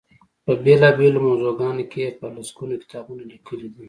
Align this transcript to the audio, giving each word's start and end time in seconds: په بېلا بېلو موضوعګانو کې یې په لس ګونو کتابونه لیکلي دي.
په 0.45 0.53
بېلا 0.63 0.89
بېلو 0.97 1.19
موضوعګانو 1.27 1.83
کې 1.91 1.99
یې 2.05 2.09
په 2.19 2.25
لس 2.35 2.49
ګونو 2.57 2.75
کتابونه 2.83 3.23
لیکلي 3.31 3.67
دي. 3.73 3.79